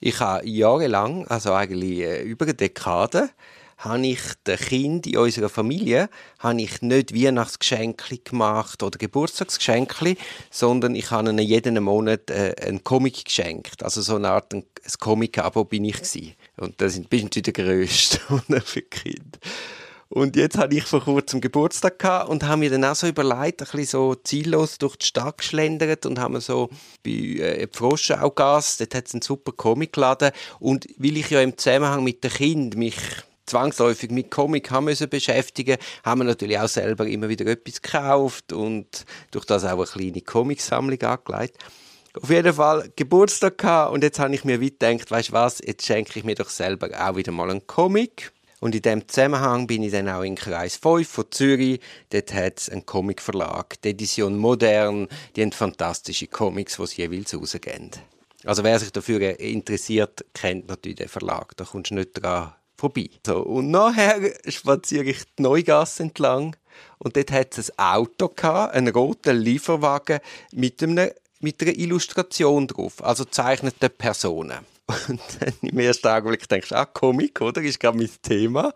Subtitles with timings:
[0.00, 3.30] Ich habe jahrelang, also eigentlich äh, über eine Dekade,
[3.80, 10.16] habe ich den Kind in unserer Familie habe ich nicht Weihnachtsgeschenke gemacht oder Geburtstagsgeschenke,
[10.50, 13.82] sondern ich habe ihnen jeden Monat äh, einen Comic geschenkt.
[13.82, 14.64] Also so eine Art ein,
[14.98, 16.34] Comic-Abo bin ich gewesen.
[16.58, 18.20] Und das bist du der Größte
[18.64, 19.38] für Kind.
[20.12, 23.62] Und jetzt hatte ich vor kurzem Geburtstag gehabt und habe mir dann auch so überlegt,
[23.62, 26.68] ein bisschen so ziellos durch die Stadt geschlendert und haben so
[27.04, 31.56] bei äh, Froschaugas, dort hat es einen super Comic geladen und weil ich ja im
[31.56, 32.96] Zusammenhang mit dem Kind mich
[33.46, 38.52] zwangsläufig mit Comic haben müssen beschäftigen, haben wir natürlich auch selber immer wieder etwas gekauft
[38.52, 41.56] und durch das auch eine kleine Comicsammlung angelegt.
[42.20, 45.60] Auf jeden Fall Geburtstag gehabt und jetzt habe ich mir weit gedacht, weißt du was,
[45.64, 48.32] jetzt schenke ich mir doch selber auch wieder mal einen Comic.
[48.60, 51.80] Und in dem Zusammenhang bin ich dann auch in Kreis 5 von Zürich.
[52.10, 55.08] Dort hat es einen Comicverlag, die Edition Modern.
[55.34, 57.90] Die haben fantastische Comics, die sie jeweils rausgeben.
[58.44, 61.56] Also wer sich dafür interessiert, kennt natürlich den Verlag.
[61.56, 63.10] Da kommst du nicht dran vorbei.
[63.26, 66.56] So, und nachher spaziere ich die Neugasse entlang
[66.98, 70.20] und dort hat es ein Auto gehabt, einen roten Lieferwagen
[70.52, 74.60] mit, einem, mit einer Illustration drauf, also zeichnete Personen.
[75.08, 77.62] Und dann im ersten Augenblick denkst du, ah, Comic, oder?
[77.62, 78.72] Ist gerade mein Thema.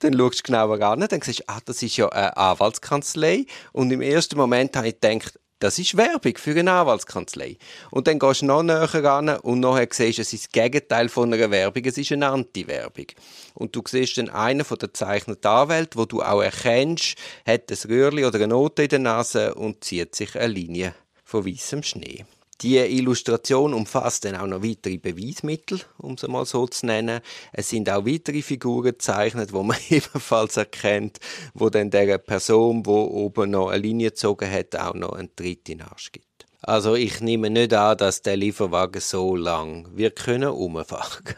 [0.00, 3.46] Dann schaust du genauer an, dann siehst ah, das ist ja eine Anwaltskanzlei.
[3.72, 7.56] Und im ersten Moment habe ich gedacht, das ist Werbung für eine Anwaltskanzlei.
[7.92, 11.08] Und dann gehst du noch näher ran und nachher siehst du, es ist das Gegenteil
[11.08, 13.06] von einer Werbung, es ist eine Anti-Werbung.
[13.54, 17.78] Und du siehst dann einen von der zeichneten Anwälte, wo du auch erkennst, hat ein
[17.88, 22.24] Röhrchen oder eine Note in der Nase und zieht sich eine Linie von weißem Schnee.
[22.60, 27.20] Die Illustration umfasst dann auch noch weitere Beweismittel, um es mal so zu nennen.
[27.52, 31.18] Es sind auch weitere Figuren gezeichnet, wo man ebenfalls erkennt,
[31.54, 35.68] wo dann der Person, wo oben noch eine Linie gezogen hat, auch noch einen Tritt
[35.68, 36.46] in den Arsch gibt.
[36.60, 41.34] Also ich nehme nicht an, dass der Lieferwagen so lang wir können umfahren.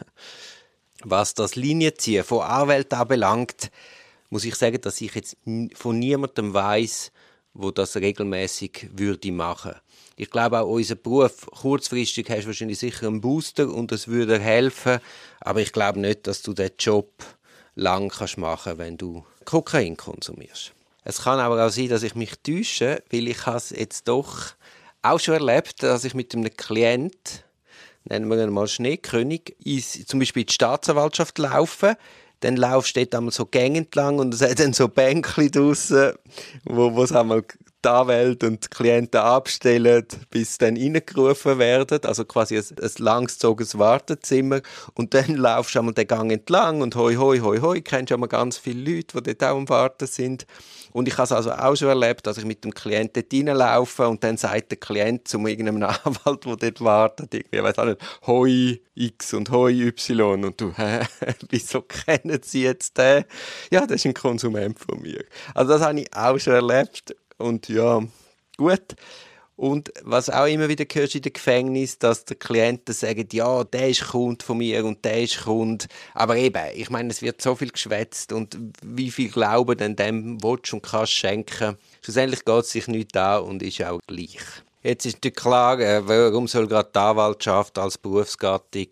[1.03, 3.71] Was das Linienziehen von Anwälten anbelangt,
[4.29, 5.37] muss ich sagen, dass ich jetzt
[5.73, 7.11] von niemandem weiß,
[7.55, 9.73] wo das regelmäßig würde machen.
[10.17, 14.39] Ich glaube auch unser Beruf, kurzfristig hast du wahrscheinlich sicher einen Booster und das würde
[14.39, 14.99] helfen,
[15.41, 17.11] aber ich glaube nicht, dass du den Job
[17.75, 20.73] lang kannst machen, wenn du Kokain konsumierst.
[21.03, 24.53] Es kann aber auch sein, dass ich mich täusche, weil ich es jetzt doch
[25.01, 27.43] auch schon erlebt, dass ich mit einem Klient,
[28.05, 29.55] nennen wir ihn mal Schneekönig,
[30.07, 31.97] zum Beispiel in die Staatsanwaltschaft laufe,
[32.41, 36.13] dann laufst du dort einmal so Gänge entlang und es hat dann so Bänkchen draussen,
[36.65, 37.43] wo, wo es einmal
[37.85, 41.99] die Anwälte und die Klienten abstellen, bis dann reingerufen werden.
[42.03, 44.61] Also quasi ein, ein langgezogenes Wartezimmer.
[44.95, 48.19] Und dann laufst du einmal den Gang entlang und hoi, hoi, hoi, hoi, kennst du
[48.27, 50.45] ganz viele Leute, die dort auch am Warten sind.
[50.91, 54.07] Und ich habe es also auch schon erlebt, dass ich mit dem Klienten dort reinlaufe
[54.07, 58.01] und dann sagt der Klient zu irgendeinem Anwalt, der dort wartet, irgendwie, weiß auch nicht,
[58.25, 60.45] hoi X und hoi Y.
[60.45, 61.01] Und du, hä,
[61.49, 63.25] wieso kennen Sie jetzt den?
[63.71, 65.23] Ja, das ist ein Konsument von mir.
[65.53, 67.15] Also das habe ich auch schon erlebt.
[67.37, 68.03] Und ja,
[68.57, 68.95] gut.
[69.57, 73.89] Und was auch immer wieder gehört in den Gefängnis, dass die Klienten sagen, ja, der
[73.89, 75.87] ist Kund von mir und der ist Kund.
[76.13, 80.43] Aber eben, ich meine, es wird so viel geschwätzt und wie viel Glauben denn dem
[80.43, 81.77] willst und kannst schenken.
[82.01, 84.39] Schlussendlich geht es sich nicht an und ist auch gleich.
[84.83, 88.89] Jetzt ist natürlich klar, äh, warum soll gerade die Anwaltschaft als Berufsgattung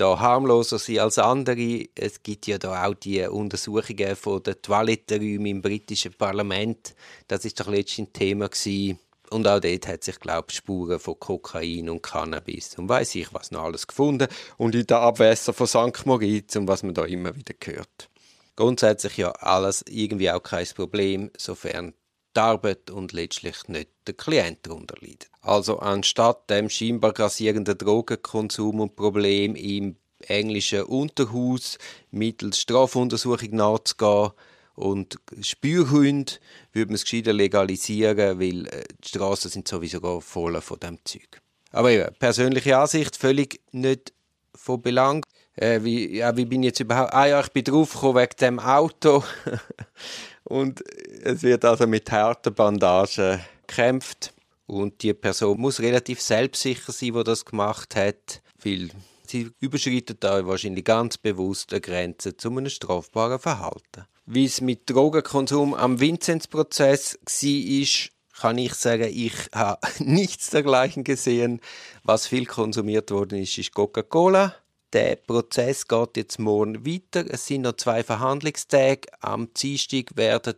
[0.00, 1.84] da harmloser sein als andere.
[1.94, 6.94] Es gibt ja da auch die Untersuchungen von den Toilettenräumen im britischen Parlament.
[7.28, 8.98] Das ist doch letztens Thema gewesen.
[9.30, 13.52] Und auch dort hat sich, glaube Spuren von Kokain und Cannabis und weiß ich was
[13.52, 14.26] noch alles gefunden.
[14.56, 16.06] Und in den Abwässern von St.
[16.06, 18.08] Moritz und was man da immer wieder hört.
[18.56, 21.94] Grundsätzlich ja alles irgendwie auch kein Problem, sofern
[22.36, 25.30] die Arbeit und letztlich nicht der Klient darunter leidet.
[25.40, 29.96] Also anstatt dem scheinbar grassierenden Drogenkonsum und Problem im
[30.26, 31.78] englischen Unterhaus
[32.10, 34.32] mittels Strafuntersuchung nachzugehen
[34.74, 36.32] und Spürhunde
[36.72, 41.40] würde man es gescheiter legalisieren, weil äh, die Straßen sind sowieso voll von dem Zeug.
[41.72, 44.12] Aber ja, persönliche Ansicht, völlig nicht
[44.54, 45.24] von Belang.
[45.56, 47.12] Äh, wie, ja, wie bin ich jetzt überhaupt?
[47.12, 49.22] Ah ja, ich bin draufgekommen wegen dem Auto.
[50.50, 50.82] Und
[51.22, 54.34] es wird also mit harten Bandagen gekämpft.
[54.66, 58.90] Und die Person muss relativ selbstsicher sein, die das gemacht hat, weil
[59.26, 64.06] sie überschreitet da wahrscheinlich ganz bewusst eine Grenze zu einem strafbaren Verhalten.
[64.26, 71.60] Wie es mit Drogenkonsum am Vinzenz-Prozess war, kann ich sagen, ich habe nichts dergleichen gesehen.
[72.02, 74.56] Was viel konsumiert worden ist, ist Coca-Cola.
[74.92, 77.24] Der Prozess geht jetzt morgen weiter.
[77.28, 79.02] Es sind noch zwei Verhandlungstage.
[79.20, 80.56] Am Dienstag werden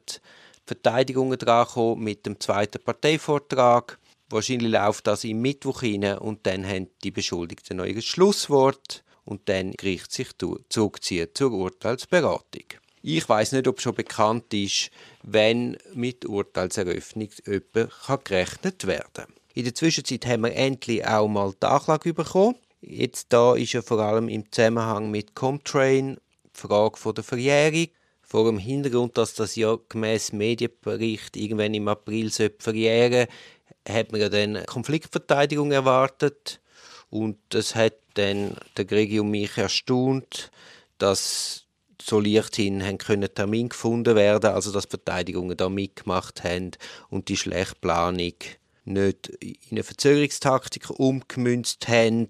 [0.64, 3.98] Verteidigungen drankommen mit dem zweiten Parteivortrag.
[4.30, 9.46] Wahrscheinlich läuft das im Mittwoch hinein und dann haben die Beschuldigten noch ihr Schlusswort und
[9.50, 10.30] dann Gericht sich
[10.70, 12.64] zurückziehen zur Urteilsberatung.
[13.02, 14.90] Ich weiß nicht, ob schon bekannt ist,
[15.22, 19.34] wenn mit Urteilseröffnung jemand gerechnet werden kann.
[19.52, 22.56] In der Zwischenzeit haben wir endlich auch mal die Anklage bekommen.
[22.84, 27.86] Jetzt da ist ja vor allem im Zusammenhang mit Comtrain die Frage von der Verjährung.
[28.22, 33.32] Vor dem Hintergrund, dass das ja gemäß Medienbericht irgendwann im April verjähren sollte,
[33.88, 36.60] hat man ja dann Konfliktverteidigung erwartet.
[37.08, 40.50] Und das hat dann der Gregi und mich erstaunt,
[40.98, 41.66] dass
[42.00, 46.72] so leichthin haben können Termin gefunden werden, also dass Verteidigungen da mitgemacht haben
[47.10, 52.28] und die schlechte Planung nicht in eine Verzögerungstaktik umgemünzt haben.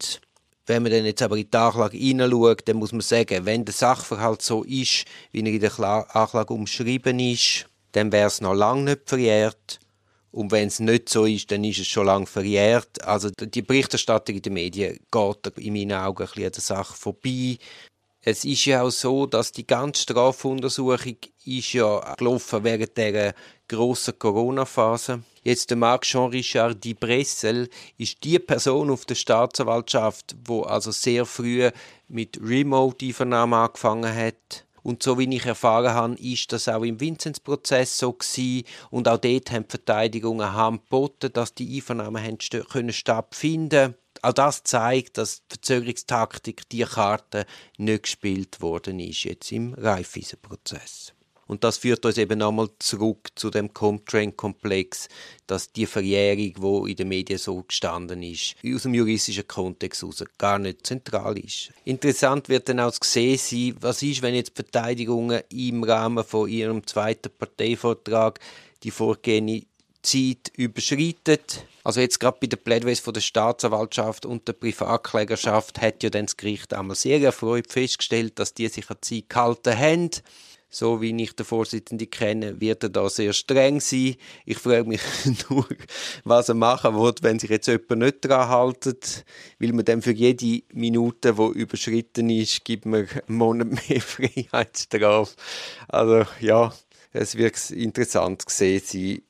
[0.66, 3.74] Wenn man dann jetzt aber in die Anklage hineinschaut, dann muss man sagen, wenn der
[3.74, 8.82] Sachverhalt so ist, wie er in der Anklage umschrieben ist, dann wäre es noch lange
[8.82, 9.80] nicht verjährt.
[10.30, 13.04] Und wenn es nicht so ist, dann ist es schon lange verjährt.
[13.04, 16.94] Also die Berichterstattung in den Medien geht in meinen Augen ein bisschen an der Sache
[16.94, 17.58] vorbei.
[18.22, 23.34] Es ist ja auch so, dass die ganze Strafuntersuchung ist ja gelaufen während der
[23.72, 25.22] grossen Corona-Phase.
[25.42, 31.24] Jetzt der Marc Jean-Richard Di Bressel ist die Person auf der Staatsanwaltschaft, wo also sehr
[31.24, 31.70] früh
[32.08, 34.66] mit Remote-Einvernahmen angefangen hat.
[34.82, 38.64] Und so wie ich erfahren habe, ist das auch im Vinzenz-Prozess so gewesen.
[38.90, 42.38] Und auch dort haben die Verteidigungen geboten, dass die Einvernahmen haben
[42.68, 47.44] können stattfinden auch das zeigt, dass die Verzögerungstaktik, die Karte
[47.76, 51.12] nicht gespielt worden ist jetzt im Raiffeisen-Prozess.
[51.46, 55.08] Und das führt uns eben nochmal zurück zu dem Comtrain-Komplex,
[55.46, 60.24] dass die Verjährung, die in den Medien so gestanden ist, aus dem juristischen Kontext heraus
[60.38, 61.72] gar nicht zentral ist.
[61.84, 66.86] Interessant wird dann auch gesehen sein, was ist, wenn jetzt Verteidigungen im Rahmen von ihrem
[66.86, 68.38] zweiten Parteivortrag
[68.82, 69.62] die vorgehende
[70.02, 71.64] Zeit überschreitet.
[71.84, 76.26] Also jetzt gerade bei den Plädoyers von der Staatsanwaltschaft und der Privatklägerschaft hat ja dann
[76.26, 80.10] das Gericht einmal sehr erfreut festgestellt, dass die sich an die Zeit gehalten haben.
[80.74, 84.16] So wie ich den Vorsitzenden kenne, wird er da sehr streng sein.
[84.46, 85.02] Ich frage mich
[85.50, 85.66] nur,
[86.24, 89.26] was er machen wird, wenn sich jetzt jemand nicht daran hält.
[89.58, 95.34] Weil man dann für jede Minute, die überschritten ist, gibt man einen Monat mehr Freiheitsstrafe.
[95.88, 96.72] Also ja,
[97.12, 99.22] es wird interessant gesehen sein,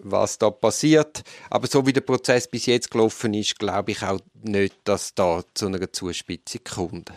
[0.00, 1.22] was da passiert.
[1.48, 5.42] Aber so wie der Prozess bis jetzt gelaufen ist, glaube ich auch nicht, dass da
[5.54, 7.10] zu einer Zuspitzung kommt.